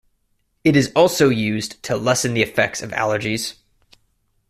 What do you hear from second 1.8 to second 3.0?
to lessen the effects of